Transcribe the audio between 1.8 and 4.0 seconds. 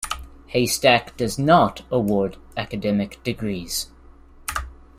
award academic degrees.